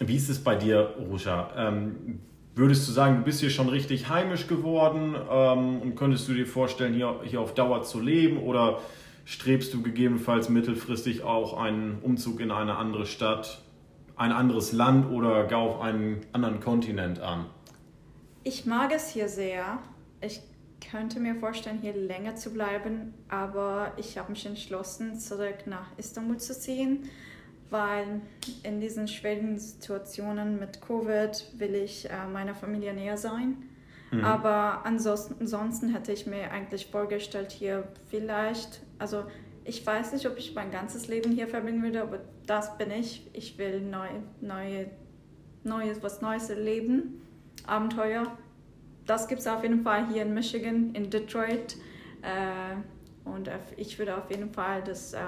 Wie 0.00 0.16
ist 0.16 0.28
es 0.28 0.42
bei 0.42 0.54
dir, 0.54 0.94
Ruscha? 1.10 1.50
Ähm, 1.56 2.20
würdest 2.54 2.88
du 2.88 2.92
sagen, 2.92 3.18
du 3.18 3.22
bist 3.22 3.40
hier 3.40 3.50
schon 3.50 3.68
richtig 3.68 4.08
heimisch 4.08 4.46
geworden 4.46 5.16
und 5.16 5.96
könntest 5.96 6.28
du 6.28 6.34
dir 6.34 6.46
vorstellen, 6.46 6.94
hier, 6.94 7.20
hier 7.24 7.40
auf 7.40 7.52
Dauer 7.52 7.82
zu 7.82 8.00
leben 8.00 8.38
oder 8.38 8.78
strebst 9.24 9.72
du 9.74 9.82
gegebenenfalls 9.82 10.48
mittelfristig 10.48 11.22
auch 11.22 11.58
einen 11.58 11.98
Umzug 12.02 12.40
in 12.40 12.50
eine 12.50 12.76
andere 12.76 13.06
Stadt, 13.06 13.62
ein 14.16 14.32
anderes 14.32 14.72
Land 14.72 15.10
oder 15.10 15.44
gar 15.44 15.60
auf 15.60 15.80
einen 15.80 16.20
anderen 16.32 16.60
Kontinent 16.60 17.20
an? 17.20 17.46
Ich 18.44 18.66
mag 18.66 18.92
es 18.94 19.08
hier 19.08 19.28
sehr. 19.28 19.78
Ich 20.20 20.40
könnte 20.90 21.18
mir 21.18 21.34
vorstellen, 21.34 21.78
hier 21.80 21.94
länger 21.94 22.36
zu 22.36 22.52
bleiben, 22.52 23.14
aber 23.28 23.92
ich 23.96 24.18
habe 24.18 24.32
mich 24.32 24.44
entschlossen, 24.46 25.18
zurück 25.18 25.66
nach 25.66 25.86
Istanbul 25.96 26.38
zu 26.38 26.58
ziehen, 26.58 27.08
weil 27.70 28.20
in 28.62 28.80
diesen 28.80 29.08
schwierigen 29.08 29.58
Situationen 29.58 30.58
mit 30.58 30.80
Covid 30.82 31.46
will 31.56 31.74
ich 31.74 32.08
äh, 32.10 32.26
meiner 32.30 32.54
Familie 32.54 32.92
näher 32.92 33.16
sein. 33.16 33.56
Mhm. 34.10 34.24
Aber 34.24 34.84
ansonsten, 34.84 35.36
ansonsten 35.40 35.92
hätte 35.92 36.12
ich 36.12 36.26
mir 36.26 36.50
eigentlich 36.50 36.86
vorgestellt, 36.86 37.50
hier 37.50 37.88
vielleicht, 38.08 38.80
also 38.98 39.24
ich 39.64 39.84
weiß 39.86 40.12
nicht, 40.12 40.26
ob 40.26 40.36
ich 40.36 40.54
mein 40.54 40.70
ganzes 40.70 41.08
Leben 41.08 41.32
hier 41.32 41.48
verbringen 41.48 41.82
würde, 41.82 42.02
aber 42.02 42.20
das 42.46 42.76
bin 42.76 42.90
ich. 42.90 43.28
Ich 43.32 43.56
will 43.56 43.80
neu, 43.80 44.08
neue, 44.40 44.90
neues, 45.62 46.02
was 46.02 46.20
Neues 46.20 46.50
erleben, 46.50 47.22
Abenteuer. 47.66 48.36
Das 49.06 49.28
gibt 49.28 49.40
es 49.40 49.46
auf 49.46 49.62
jeden 49.62 49.82
Fall 49.82 50.08
hier 50.08 50.22
in 50.22 50.34
Michigan, 50.34 50.94
in 50.94 51.08
Detroit. 51.08 51.76
Äh, 52.22 53.28
und 53.28 53.50
ich 53.76 53.98
würde 53.98 54.16
auf 54.16 54.30
jeden 54.30 54.52
Fall 54.52 54.82
das, 54.82 55.14
äh, 55.14 55.18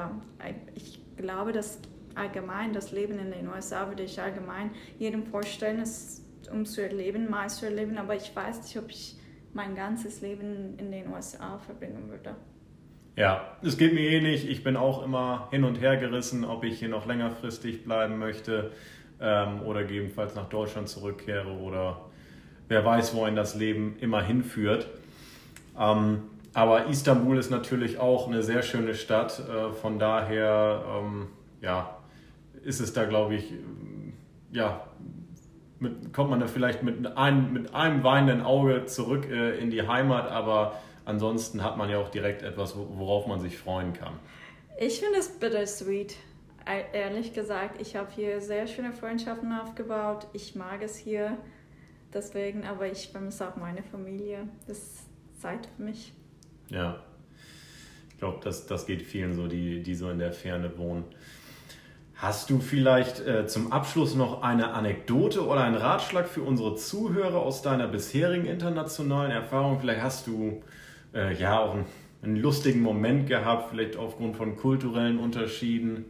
ich 0.75 1.01
glaube, 1.17 1.53
dass 1.53 1.79
allgemein 2.15 2.73
das 2.73 2.93
Leben 2.93 3.19
in 3.19 3.31
den 3.31 3.49
USA 3.49 3.89
würde 3.89 4.03
ich 4.03 4.21
allgemein 4.21 4.71
jedem 4.99 5.25
vorstellen. 5.25 5.81
Es 5.81 6.23
um 6.51 6.65
zu 6.65 6.83
erleben, 6.83 7.31
mal 7.31 7.49
zu 7.49 7.67
erleben, 7.67 7.99
aber 7.99 8.15
ich 8.15 8.35
weiß 8.35 8.63
nicht, 8.63 8.79
ob 8.79 8.91
ich 8.91 9.19
mein 9.53 9.75
ganzes 9.75 10.21
Leben 10.21 10.79
in 10.79 10.91
den 10.91 11.11
USA 11.13 11.59
verbringen 11.59 12.09
würde. 12.09 12.37
Ja, 13.17 13.57
es 13.63 13.79
geht 13.79 13.95
mir 13.95 14.11
ähnlich. 14.11 14.47
Ich 14.47 14.63
bin 14.63 14.77
auch 14.77 15.03
immer 15.03 15.49
hin 15.51 15.65
und 15.65 15.81
her 15.81 15.97
gerissen, 15.97 16.45
ob 16.45 16.65
ich 16.65 16.79
hier 16.79 16.91
noch 16.91 17.07
längerfristig 17.07 17.83
bleiben 17.83 18.19
möchte 18.19 18.73
ähm, 19.19 19.63
oder 19.63 19.85
gegebenenfalls 19.85 20.35
nach 20.35 20.51
Deutschland 20.51 20.91
zurückkehre 20.91 21.49
oder 21.49 22.03
wer 22.69 22.85
weiß, 22.85 23.15
wohin 23.15 23.35
das 23.35 23.55
Leben 23.55 23.97
immer 24.01 24.21
hinführt. 24.21 24.89
Ähm, 25.81 26.25
aber 26.53 26.89
Istanbul 26.89 27.39
ist 27.39 27.51
natürlich 27.51 27.99
auch 27.99 28.29
eine 28.29 28.43
sehr 28.43 28.63
schöne 28.63 28.95
Stadt. 28.95 29.41
Äh, 29.49 29.73
von 29.73 29.99
daher 29.99 30.85
ähm, 30.87 31.29
ja, 31.63 31.97
ist 32.65 32.81
es 32.81 32.93
da, 32.93 33.07
glaube 33.07 33.37
ich, 33.37 33.51
ja, 34.53 34.83
mit, 35.79 36.13
kommt 36.13 36.29
man 36.29 36.41
da 36.41 36.49
vielleicht 36.49 36.83
mit 36.83 37.17
einem, 37.17 37.51
mit 37.55 37.75
einem 37.75 38.05
weinenden 38.05 38.45
Auge 38.45 38.85
zurück 38.85 39.27
äh, 39.31 39.59
in 39.59 39.71
die 39.71 39.89
Heimat, 39.89 40.31
aber 40.31 40.75
ansonsten 41.07 41.63
hat 41.63 41.79
man 41.79 41.89
ja 41.89 41.99
auch 41.99 42.11
direkt 42.11 42.43
etwas, 42.43 42.77
worauf 42.77 43.27
man 43.27 43.41
sich 43.41 43.57
freuen 43.57 43.95
kann. 43.95 44.19
Ich 44.79 45.01
finde 45.01 45.19
es 45.19 45.29
bittersweet, 45.29 46.17
ehrlich 46.93 47.33
gesagt. 47.33 47.81
Ich 47.81 47.97
habe 47.97 48.11
hier 48.15 48.43
sehr 48.43 48.67
schöne 48.67 48.93
Freundschaften 48.93 49.53
aufgebaut. 49.53 50.27
Ich 50.35 50.55
mag 50.55 50.83
es 50.83 50.97
hier 50.97 51.39
deswegen, 52.13 52.67
aber 52.67 52.87
ich 52.87 53.09
vermisse 53.09 53.49
auch 53.49 53.57
meine 53.57 53.83
Familie. 53.83 54.49
Das 54.67 54.79
ist 54.79 55.07
Zeit 55.41 55.67
für 55.77 55.83
mich. 55.83 56.13
Ja, 56.69 57.01
ich 58.11 58.19
glaube, 58.19 58.41
das, 58.43 58.67
das 58.67 58.87
geht 58.87 59.03
vielen 59.03 59.35
so, 59.35 59.47
die, 59.47 59.83
die 59.83 59.95
so 59.95 60.11
in 60.11 60.19
der 60.19 60.33
Ferne 60.33 60.77
wohnen. 60.77 61.05
Hast 62.17 62.49
du 62.49 62.61
vielleicht 62.61 63.21
äh, 63.21 63.47
zum 63.47 63.73
Abschluss 63.73 64.15
noch 64.15 64.43
eine 64.43 64.73
Anekdote 64.73 65.47
oder 65.47 65.63
einen 65.63 65.77
Ratschlag 65.77 66.27
für 66.27 66.41
unsere 66.41 66.75
Zuhörer 66.75 67.41
aus 67.41 67.61
deiner 67.61 67.87
bisherigen 67.89 68.47
internationalen 68.47 69.31
Erfahrung? 69.31 69.81
Vielleicht 69.81 70.01
hast 70.01 70.27
du 70.27 70.63
äh, 71.17 71.35
ja 71.35 71.59
auch 71.59 71.75
einen, 71.75 71.87
einen, 72.23 72.37
lustigen 72.37 72.83
Moment 72.83 73.27
gehabt, 73.27 73.71
vielleicht 73.71 73.97
aufgrund 73.97 74.37
von 74.37 74.57
kulturellen 74.57 75.19
Unterschieden. 75.19 76.05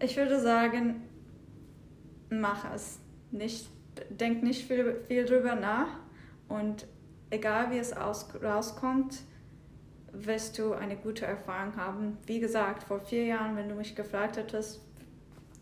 Ich 0.00 0.16
würde 0.16 0.40
sagen, 0.40 1.02
mach 2.30 2.72
es. 2.74 3.00
Nicht, 3.30 3.68
denk 4.10 4.42
nicht 4.42 4.66
viel, 4.66 5.02
viel 5.06 5.24
drüber 5.24 5.54
nach 5.54 5.88
und 6.48 6.86
egal 7.30 7.70
wie 7.70 7.78
es 7.78 7.92
aus, 7.92 8.28
rauskommt, 8.42 9.22
wirst 10.12 10.58
du 10.58 10.72
eine 10.72 10.96
gute 10.96 11.26
Erfahrung 11.26 11.76
haben. 11.76 12.18
Wie 12.26 12.38
gesagt, 12.38 12.84
vor 12.84 13.00
vier 13.00 13.24
Jahren, 13.24 13.56
wenn 13.56 13.68
du 13.68 13.74
mich 13.74 13.96
gefragt 13.96 14.36
hättest, 14.36 14.80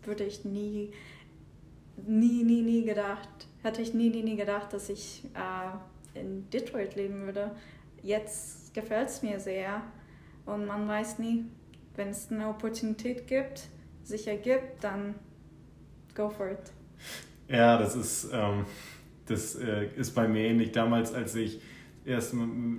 würde 0.03 0.23
ich 0.23 0.45
nie, 0.45 0.91
nie, 2.05 2.43
nie, 2.43 2.61
nie 2.61 2.85
gedacht, 2.85 3.29
hätte 3.63 3.81
ich 3.81 3.93
nie, 3.93 4.09
nie, 4.09 4.21
nie 4.21 4.35
gedacht, 4.35 4.73
dass 4.73 4.89
ich 4.89 5.23
äh, 5.33 6.19
in 6.19 6.49
Detroit 6.49 6.95
leben 6.95 7.25
würde. 7.25 7.51
Jetzt 8.03 8.73
gefällt 8.73 9.09
es 9.09 9.23
mir 9.23 9.39
sehr 9.39 9.81
und 10.45 10.67
man 10.67 10.87
weiß 10.87 11.19
nie, 11.19 11.45
wenn 11.95 12.09
es 12.09 12.31
eine 12.31 12.49
Opportunität 12.49 13.27
gibt, 13.27 13.67
sich 14.03 14.27
ergibt, 14.27 14.83
dann 14.83 15.15
go 16.13 16.29
for 16.29 16.51
it. 16.51 16.73
Ja, 17.47 17.77
das 17.77 17.95
ist, 17.95 18.29
ähm, 18.33 18.65
das 19.25 19.55
äh, 19.55 19.87
ist 19.95 20.13
bei 20.13 20.27
mir 20.27 20.41
ähnlich. 20.41 20.71
Damals, 20.71 21.13
als 21.13 21.35
ich 21.35 21.61
erst 22.05 22.33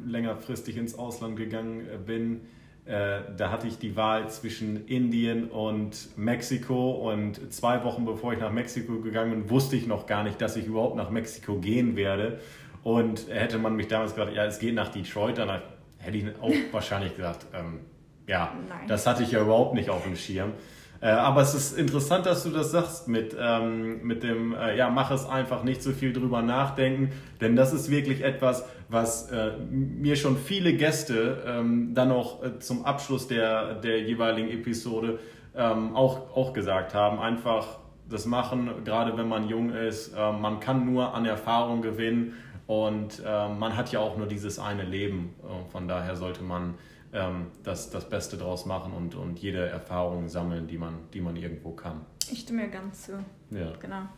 längerfristig 0.06 0.76
ins 0.76 0.98
Ausland 0.98 1.36
gegangen 1.36 1.86
äh, 1.86 1.96
bin, 1.96 2.42
äh, 2.86 3.20
da 3.36 3.50
hatte 3.50 3.66
ich 3.66 3.78
die 3.78 3.96
Wahl 3.96 4.28
zwischen 4.28 4.86
Indien 4.86 5.48
und 5.48 6.18
Mexiko 6.18 7.10
und 7.10 7.52
zwei 7.52 7.82
Wochen 7.82 8.04
bevor 8.04 8.34
ich 8.34 8.40
nach 8.40 8.52
Mexiko 8.52 9.00
gegangen 9.00 9.30
bin, 9.30 9.50
wusste 9.50 9.76
ich 9.76 9.86
noch 9.86 10.06
gar 10.06 10.22
nicht, 10.22 10.40
dass 10.42 10.56
ich 10.56 10.66
überhaupt 10.66 10.96
nach 10.96 11.08
Mexiko 11.08 11.56
gehen 11.56 11.96
werde. 11.96 12.40
Und 12.84 13.28
hätte 13.30 13.58
man 13.58 13.74
mich 13.74 13.88
damals 13.88 14.14
gesagt, 14.14 14.34
ja, 14.34 14.44
es 14.44 14.58
geht 14.58 14.74
nach 14.74 14.90
Detroit, 14.90 15.38
dann 15.38 15.62
hätte 15.98 16.16
ich 16.18 16.24
auch 16.40 16.52
wahrscheinlich 16.72 17.16
gesagt, 17.16 17.46
ähm, 17.54 17.80
ja, 18.26 18.52
Nein. 18.68 18.86
das 18.86 19.06
hatte 19.06 19.22
ich 19.22 19.32
ja 19.32 19.40
überhaupt 19.40 19.74
nicht 19.74 19.90
auf 19.90 20.04
dem 20.04 20.16
Schirm. 20.16 20.52
Äh, 21.00 21.08
aber 21.08 21.40
es 21.40 21.54
ist 21.54 21.78
interessant, 21.78 22.26
dass 22.26 22.44
du 22.44 22.50
das 22.50 22.70
sagst 22.70 23.08
mit, 23.08 23.34
ähm, 23.38 24.02
mit 24.02 24.22
dem, 24.22 24.54
äh, 24.54 24.76
ja, 24.76 24.90
mach 24.90 25.10
es 25.10 25.26
einfach 25.26 25.64
nicht 25.64 25.82
so 25.82 25.92
viel 25.92 26.12
drüber 26.12 26.42
nachdenken, 26.42 27.10
denn 27.40 27.56
das 27.56 27.72
ist 27.72 27.90
wirklich 27.90 28.22
etwas, 28.22 28.66
was 28.88 29.30
äh, 29.30 29.52
mir 29.70 30.16
schon 30.16 30.36
viele 30.36 30.74
Gäste 30.74 31.42
ähm, 31.46 31.94
dann 31.94 32.12
auch 32.12 32.42
äh, 32.42 32.58
zum 32.58 32.84
Abschluss 32.84 33.28
der, 33.28 33.76
der 33.76 34.02
jeweiligen 34.02 34.50
Episode 34.50 35.18
ähm, 35.56 35.96
auch, 35.96 36.36
auch 36.36 36.52
gesagt 36.52 36.94
haben. 36.94 37.18
Einfach 37.18 37.78
das 38.08 38.26
machen, 38.26 38.70
gerade 38.84 39.16
wenn 39.16 39.28
man 39.28 39.48
jung 39.48 39.70
ist. 39.70 40.14
Äh, 40.14 40.32
man 40.32 40.60
kann 40.60 40.84
nur 40.84 41.14
an 41.14 41.24
Erfahrung 41.24 41.80
gewinnen 41.80 42.34
und 42.66 43.22
äh, 43.24 43.48
man 43.48 43.76
hat 43.76 43.92
ja 43.92 44.00
auch 44.00 44.16
nur 44.16 44.26
dieses 44.26 44.58
eine 44.58 44.84
Leben. 44.84 45.34
von 45.70 45.86
daher 45.86 46.16
sollte 46.16 46.42
man 46.42 46.74
ähm, 47.14 47.46
das, 47.62 47.90
das 47.90 48.08
Beste 48.08 48.36
draus 48.36 48.66
machen 48.66 48.92
und, 48.92 49.14
und 49.14 49.38
jede 49.38 49.66
Erfahrung 49.66 50.28
sammeln, 50.28 50.66
die 50.66 50.78
man, 50.78 50.94
die 51.12 51.20
man 51.20 51.36
irgendwo 51.36 51.70
kann. 51.70 52.00
Ich 52.30 52.40
stimme 52.40 52.68
ganz 52.68 53.04
zu. 53.06 53.12
Ja. 53.50 53.72
Genau. 53.80 54.08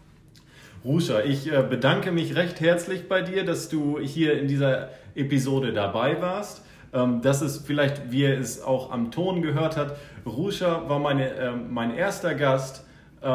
Ruscha, 0.84 1.20
ich 1.20 1.52
äh, 1.52 1.62
bedanke 1.68 2.12
mich 2.12 2.36
recht 2.36 2.60
herzlich 2.60 3.08
bei 3.08 3.22
dir, 3.22 3.44
dass 3.44 3.68
du 3.68 3.98
hier 3.98 4.38
in 4.38 4.48
dieser 4.48 4.90
Episode 5.14 5.72
dabei 5.72 6.20
warst. 6.20 6.64
Ähm, 6.92 7.20
das 7.22 7.42
ist 7.42 7.66
vielleicht, 7.66 8.10
wie 8.10 8.22
ihr 8.22 8.38
es 8.38 8.62
auch 8.62 8.90
am 8.92 9.10
Ton 9.10 9.42
gehört 9.42 9.76
habt, 9.76 9.98
Ruscha 10.24 10.88
war 10.88 10.98
meine, 10.98 11.30
äh, 11.30 11.50
mein 11.52 11.94
erster 11.94 12.34
Gast, 12.34 12.78
äh, 12.78 12.85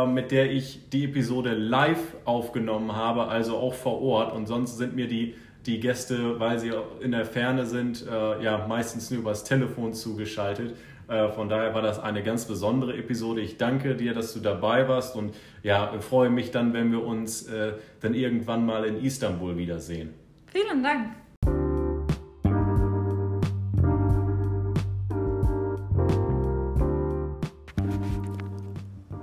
mit 0.06 0.32
der 0.32 0.52
ich 0.52 0.90
die 0.90 1.06
Episode 1.06 1.54
live 1.54 2.16
aufgenommen 2.26 2.96
habe, 2.96 3.28
also 3.28 3.58
auch 3.58 3.74
vor 3.74 4.02
Ort. 4.02 4.34
Und 4.34 4.48
sonst 4.48 4.78
sind 4.78 4.96
mir 4.96 5.08
die 5.08 5.36
die 5.66 5.80
Gäste, 5.80 6.40
weil 6.40 6.60
sie 6.60 6.72
in 7.02 7.12
der 7.12 7.26
Ferne 7.26 7.66
sind, 7.66 8.06
äh, 8.08 8.44
ja 8.44 8.66
meistens 8.68 9.12
nur 9.12 9.22
übers 9.22 9.44
Telefon 9.44 9.94
zugeschaltet. 9.94 10.76
Äh, 11.08 11.30
von 11.30 11.50
daher 11.50 11.74
war 11.74 11.82
das 11.82 12.00
eine 12.00 12.24
ganz 12.24 12.46
besondere 12.46 12.98
Episode. 12.98 13.42
Ich 13.42 13.58
danke 13.58 13.96
dir, 13.96 14.14
dass 14.14 14.34
du 14.34 14.40
dabei 14.40 14.88
warst 14.88 15.16
und 15.16 15.36
ja, 15.62 16.00
freue 16.00 16.30
mich 16.30 16.52
dann, 16.52 16.74
wenn 16.74 16.92
wir 16.92 17.04
uns 17.04 17.48
äh, 17.48 17.74
dann 18.00 18.14
irgendwann 18.14 18.66
mal 18.66 18.86
in 18.86 19.04
Istanbul 19.04 19.58
wiedersehen. 19.58 20.14
Vielen 20.48 20.84
Dank. 20.84 21.21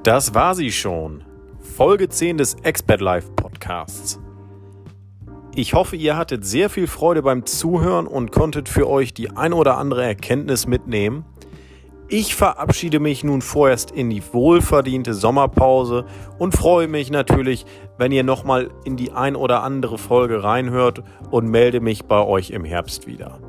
Das 0.09 0.33
war 0.33 0.55
sie 0.55 0.73
schon. 0.73 1.23
Folge 1.61 2.09
10 2.09 2.39
des 2.39 2.55
Expert 2.63 3.03
Life 3.03 3.31
Podcasts. 3.33 4.19
Ich 5.55 5.75
hoffe, 5.75 5.97
ihr 5.97 6.17
hattet 6.17 6.47
sehr 6.47 6.71
viel 6.71 6.87
Freude 6.87 7.21
beim 7.21 7.45
Zuhören 7.45 8.07
und 8.07 8.33
konntet 8.33 8.71
für 8.71 8.89
euch 8.89 9.13
die 9.13 9.37
ein 9.37 9.53
oder 9.53 9.77
andere 9.77 10.03
Erkenntnis 10.07 10.67
mitnehmen. 10.67 11.27
Ich 12.09 12.35
verabschiede 12.35 13.01
mich 13.01 13.23
nun 13.23 13.43
vorerst 13.43 13.91
in 13.91 14.09
die 14.09 14.23
wohlverdiente 14.33 15.13
Sommerpause 15.13 16.07
und 16.39 16.57
freue 16.57 16.89
mich 16.89 17.11
natürlich, 17.11 17.67
wenn 17.99 18.11
ihr 18.11 18.25
nochmal 18.25 18.71
in 18.87 18.97
die 18.97 19.13
ein 19.13 19.37
oder 19.37 19.63
andere 19.63 19.99
Folge 19.99 20.43
reinhört 20.43 21.03
und 21.31 21.51
melde 21.51 21.83
mich 21.83 22.07
bei 22.07 22.25
euch 22.25 22.49
im 22.49 22.65
Herbst 22.65 23.07
wieder. 23.07 23.41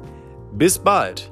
Bis 0.52 0.78
bald! 0.78 1.32